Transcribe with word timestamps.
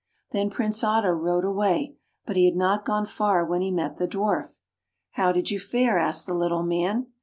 Then 0.31 0.49
Prince 0.49 0.83
Otto 0.83 1.11
rode 1.11 1.45
away. 1.45 1.95
But 2.25 2.35
he 2.35 2.45
had 2.45 2.55
not 2.55 2.85
gone 2.85 3.05
far 3.05 3.45
when 3.45 3.61
he 3.61 3.69
met 3.69 3.97
the 3.97 4.07
Dwarf. 4.07 4.55
"How 5.11 5.31
did 5.31 5.51
you 5.51 5.59
fare?" 5.59 5.99
asked 5.99 6.25
the 6.25 6.33
Little 6.33 6.63
Man. 6.63 7.11